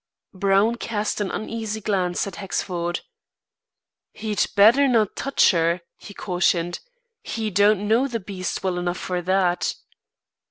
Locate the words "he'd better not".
4.13-5.15